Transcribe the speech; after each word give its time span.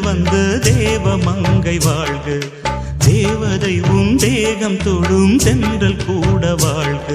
வந்து 0.00 0.58
வந்து 0.58 0.58
தேவ 0.58 1.16
மங்கை 1.16 1.78
வாழ்க. 1.78 2.38
தேவதை 2.98 3.80
உன் 3.80 4.16
தேகம் 4.16 4.76
தொடும் 4.76 5.38
சென்றல் 5.38 5.96
கூட 6.06 6.54
வாழ்க. 6.54 7.14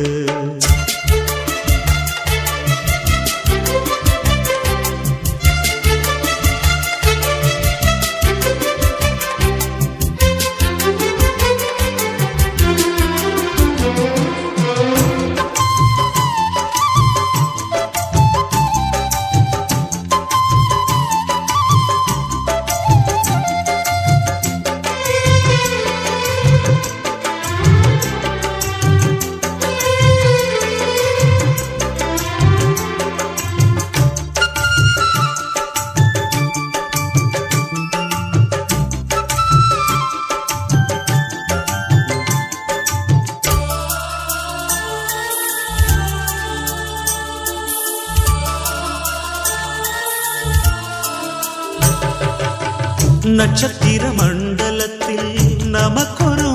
நட்சத்திர 53.36 54.12
மண்டலத்தில் 54.12 55.30
நமக்கொரு 55.68 56.46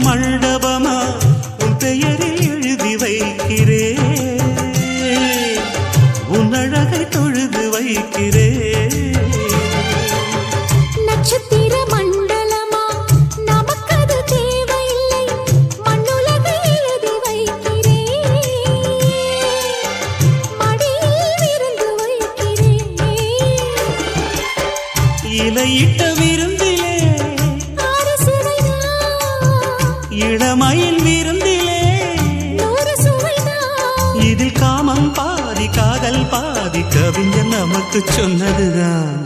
பார்த்து 37.94 38.12
சொன்னதுதான். 38.12 39.21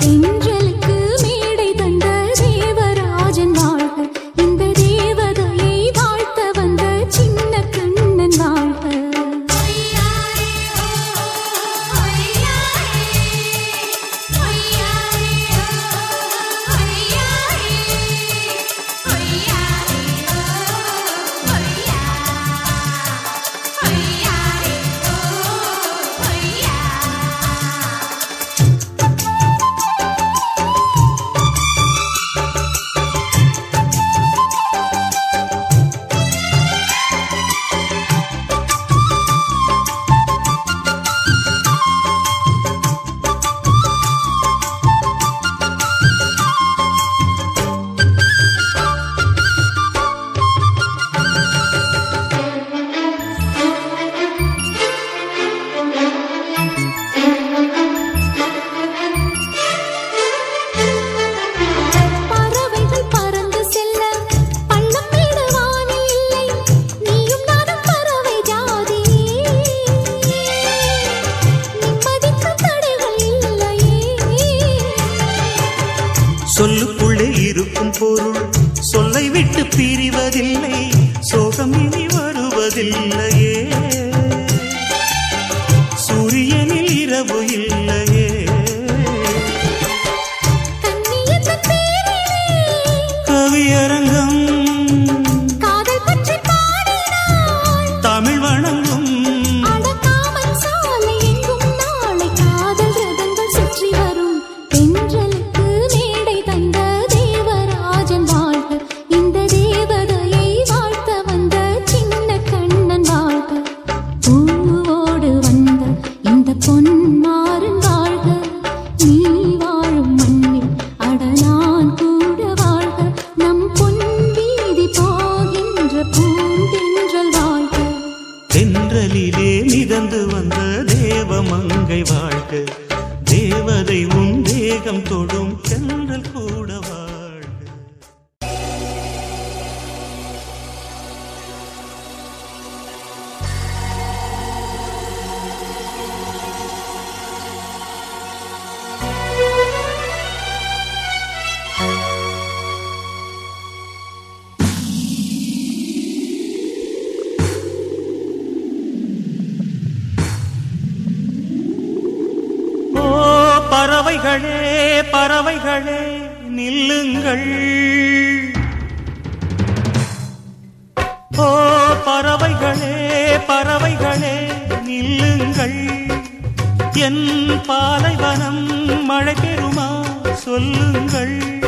பாலைவனம் 177.66 179.04
மழை 179.04 179.34
பெறுமா? 179.34 179.88
சொல்லுங்கள். 180.34 181.60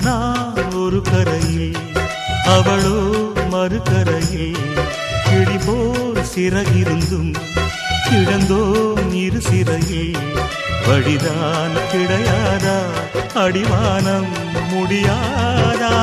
நான் 0.00 0.72
ஒரு 0.72 1.02
கரையில் 1.02 1.76
அவளோ 2.44 2.98
மறுகரையில் 3.50 4.56
கிடிபோல் 5.24 6.24
சிறகிருந்தும் 6.34 7.34
கிடந்தோம் 8.08 9.14
இரு 9.14 9.40
சிறையில். 9.40 10.16
வழிதான் 10.86 11.76
கிடையாதா? 11.92 12.78
அடிவானம் 13.34 14.32
முடியாதா? 14.72 15.94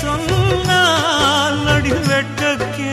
சொன்னால் 0.00 1.58
நடிவெட்டக்கே 1.66 2.92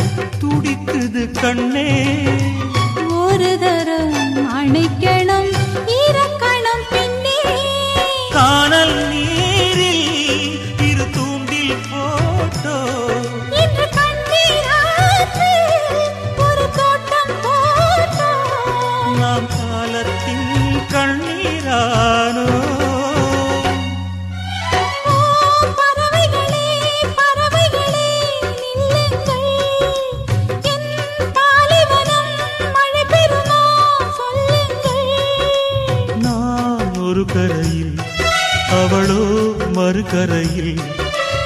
கரையில் 40.11 40.81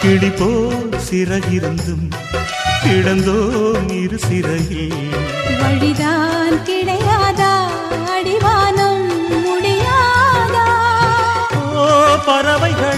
கிடிபோல் 0.01 0.89
சிறகிருந்தும் 1.09 2.05
கிடந்தோம் 2.83 3.89
இரு 4.01 4.19
சிறையில். 4.19 4.95
வழிதான் 5.61 6.57
கிடையாதா? 6.63 7.53
அடிவானம் 8.15 9.05
முடியாதா? 9.45 10.67
ஓ 11.75 11.85
பறவைகள் 12.25 12.94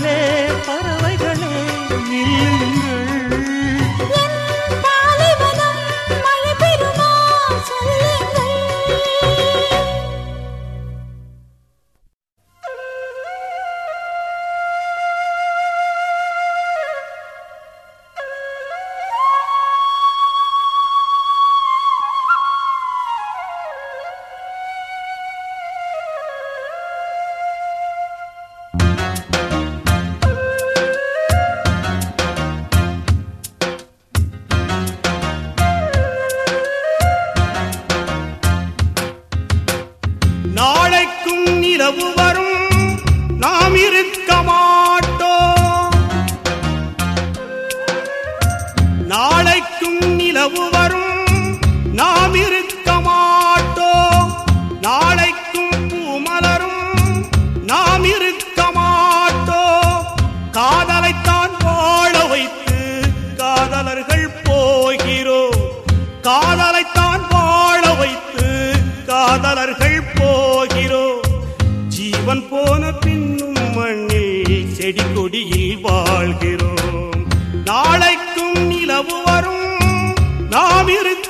நாம் 80.97 81.26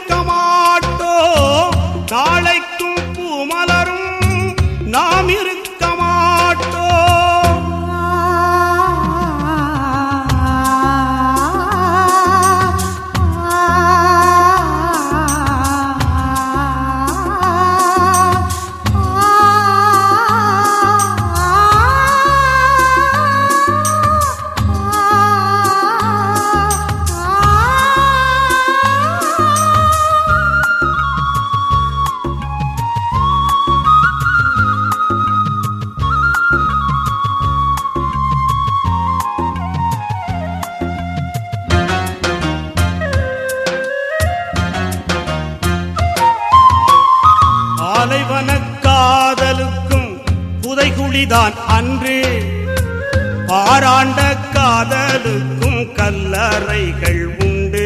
பாராண்ட 53.88 54.22
காதலுக்கும் 54.54 55.82
கல்லறைகள் 55.96 57.22
உண்டு. 57.44 57.86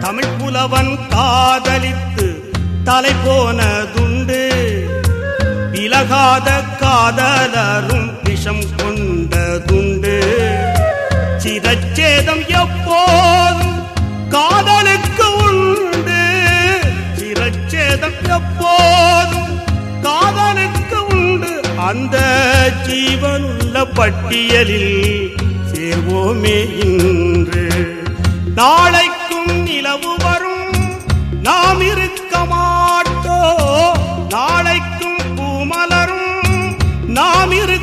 தமிழ் 0.00 0.32
புலவன் 0.38 0.98
காதலித்து 1.08 2.52
தலை 2.84 3.12
போனதுண்டு. 3.26 4.40
விலகாத 5.70 6.50
காதலரும் 6.80 8.10
விஷம் 8.24 8.64
கொண்டதுண்டு. 8.76 10.16
சிரச்சேதம் 11.42 12.46
எப்போதும் 12.46 13.76
காதலுக்கு 14.28 15.36
உண்டு. 15.36 16.22
சிரச்சேதம் 17.18 18.20
எப்போதும் 18.22 19.41
அந்த 21.92 22.16
ஜீவனுள்ள 22.86 23.76
பட்டியலில் 23.94 24.94
சேர்வோமே 25.72 26.58
இன்று. 26.84 27.64
நாளைக்கும் 28.54 29.52
நிலவு 29.62 30.12
வரும் 30.24 30.68
நாம் 31.42 31.80
இருக்க 31.82 32.44
மாட்டோ 32.44 33.38
நாளைக்கும் 34.28 35.20
பூமலரும் 35.36 36.30
நாம் 37.10 37.52
இருக்க 37.52 37.81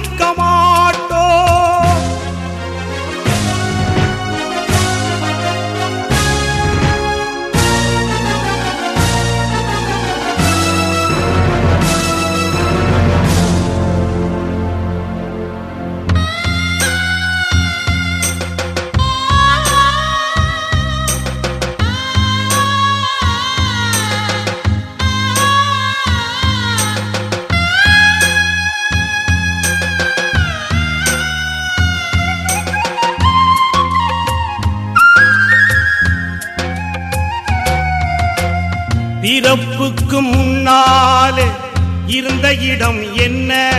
இடம் 42.53 43.15
என்ன? 43.15 43.71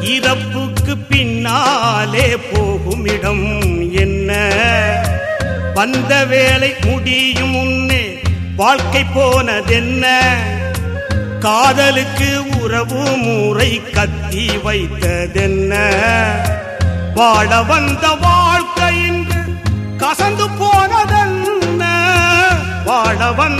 இறப்புக்கு 0.00 0.98
பின்னாலே 0.98 2.36
போகும் 2.36 3.04
இடம் 3.04 3.46
என்ன? 3.90 4.52
வந்த 5.74 6.24
வேலை 6.24 6.74
முடியும் 6.84 7.50
முன்னே 7.50 8.22
வாழ்க்கை 8.56 9.04
போனதென்ன? 9.04 10.06
காதலுக்கு 11.38 12.42
உறவு 12.60 13.16
முறை 13.16 13.82
கத்தி 13.92 14.50
வைத்ததென்ன? 14.64 15.74
வாழ 17.14 17.62
வந்த 17.62 18.08
வாழ்க்கை 18.08 18.94
கசந்து 19.98 20.48
போனதென்ன? 20.58 21.84
வாழ 22.84 23.32
வந்த 23.32 23.57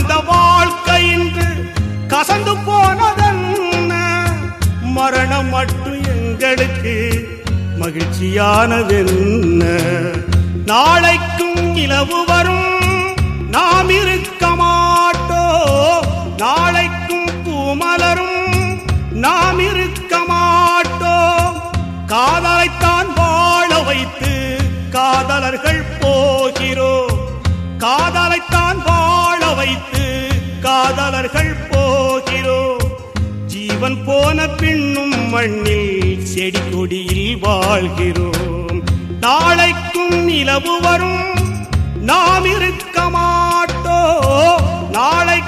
மட்டும் 5.49 6.05
எங்களுக்கு 6.05 7.27
மகிழ்ச்சியானதென்ன? 7.81 9.65
நாளைக்கும் 10.67 11.73
நிலவு 11.73 12.25
வரும். 12.25 13.17
நாம் 13.51 13.89
இருக்க 13.89 14.49
மாட்டோ. 14.49 15.43
நாளைக்கும் 16.37 17.31
பூமலரும் 17.47 18.81
நாம் 19.13 19.59
இருக்க 19.59 20.19
மாட்டோ. 20.29 21.17
காதலைத்தான் 22.07 23.07
வாழ 23.17 23.79
வைத்து 23.83 24.57
காதலர்கள் 24.91 25.85
போகிறோம் 26.01 27.11
காதலைத்தான் 27.79 28.83
வாழ 28.87 29.53
வைத்து 29.53 30.27
காதலர்கள் 30.61 31.57
போகிறோம் 31.71 32.77
ஜீவன் 33.47 34.05
போன 34.05 34.49
பின் 34.49 34.98
மண்ணில் 35.29 36.27
செடி 36.27 36.59
கொடியில் 36.71 37.39
வாழ்கிறோம். 37.39 38.83
நாளைக்கும் 39.21 40.25
நிலவு 40.25 40.81
வரும். 40.81 41.35
நாம் 42.01 42.45
இருக்க 42.45 43.11
மாட்டோ 43.11 44.01
நாளை 44.91 45.41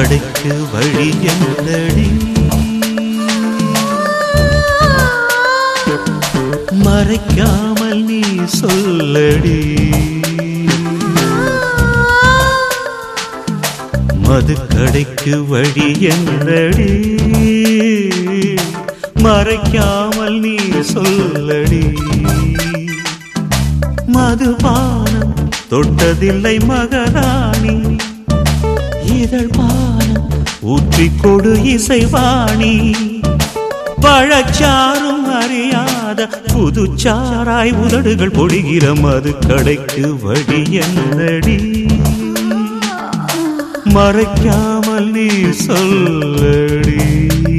கடைக்கு 0.00 0.54
வழி 0.72 1.14
என்னடி? 1.22 2.10
மறைக்காமல் 6.84 8.04
நீ 8.04 8.20
சொல்லடி. 8.60 9.58
மது 14.16 14.66
கடைக்கு 14.66 15.46
வழி 15.46 16.00
என்னடி? 16.00 16.90
மறைக்காமல் 19.14 20.38
நீ 20.38 20.56
சொல்லடி. 20.94 21.94
மதுபானம் 24.06 25.34
தொட்டதில்லை 25.70 26.64
மகராணி. 26.64 27.98
இதழ் 29.04 29.50
பா 29.56 29.79
ஊற்றிக்கொடு 30.68 31.64
இசைவாணி. 31.64 32.94
பழச்சாரும் 34.02 35.24
அறியாத 35.40 36.28
புதுச்சாராய் 36.54 37.72
உதடுகள் 37.72 38.30
பொழிகிற 38.30 39.00
மது 39.00 39.38
கடைக்கு 39.38 40.18
வழி 40.22 40.72
என்னடி? 40.72 41.86
மறைக்காமல் 43.84 45.10
நீ 45.10 45.26
சொல்லடி. 45.66 47.49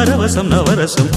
பரவசம் 0.00 0.46
நவரசம் 0.46 1.08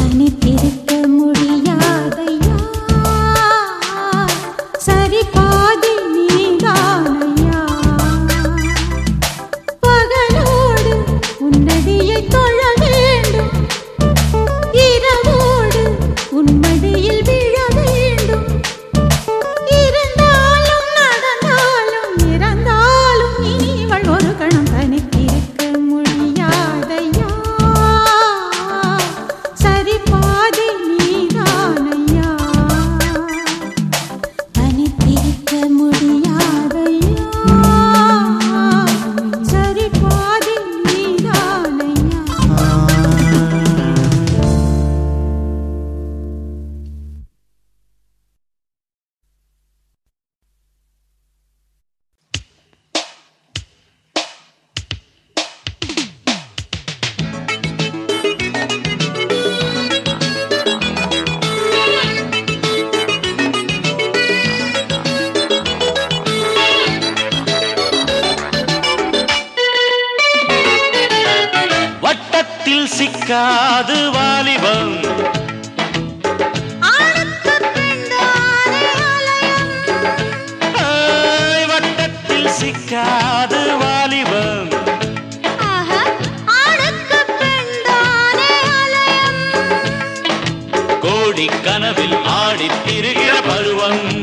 வந்த 93.84 94.23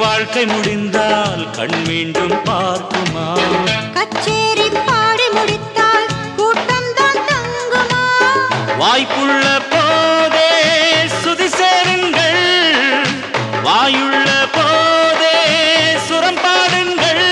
வாழ்க்கை 0.00 0.42
முடிந்தால் 0.46 1.42
கண் 1.56 1.76
மீண்டும் 1.88 2.34
பார்க்குமா? 2.48 3.26
கச்சேரி 3.96 4.66
பாடி 4.88 5.26
முடித்தால் 5.36 6.06
கூட்டம் 6.38 6.90
தான் 6.98 7.20
தங்குமா? 7.30 8.02
வாய்ப்புள்ள 8.80 9.44
போதே 9.72 10.50
சுதி 11.22 11.48
சேருங்கள். 11.58 12.42
வாயுள்ள 13.66 14.28
போதே 14.56 15.36
சுரம் 16.08 16.40
பாடுங்கள். 16.44 17.24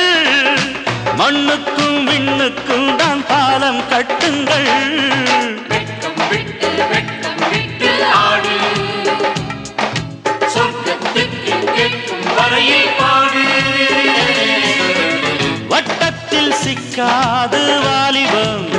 மண்ணுக்கும் 1.20 2.00
விண்ணுக்கும் 2.10 2.90
தான் 2.96 3.24
பாலம் 3.32 3.82
கட்டுங்கள். 3.92 4.70
காது 16.96 17.62
வாலிபம். 17.80 18.73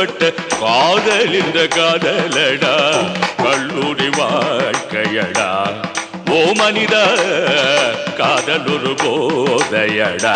கஷ்டப்பட்ட 0.00 0.58
காதல் 0.60 1.32
இந்த 1.40 1.60
காதலடா 1.76 2.74
கல்லூரி 3.42 4.08
வாழ்க்கையடா. 4.08 5.50
ஓ 6.36 6.38
மனித 6.52 6.94
காதல் 8.16 8.68
ஒரு 8.74 8.94
போதையடா. 9.02 10.34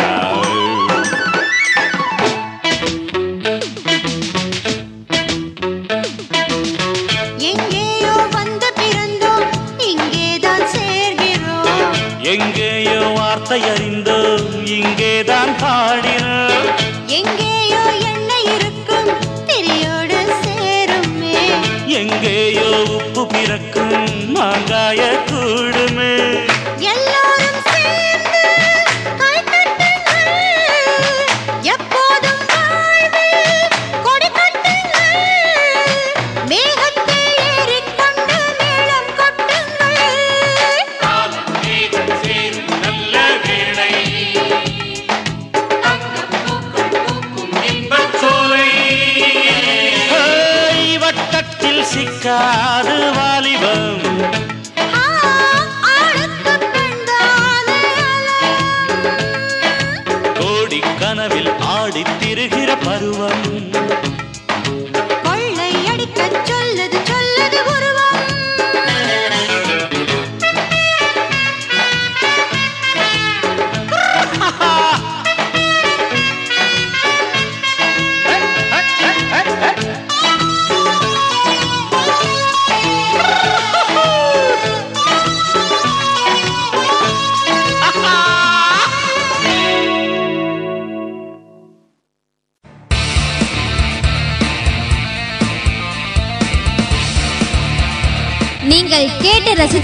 ஆடித்திருகிற 61.95 62.71
பருவம். 62.85 63.74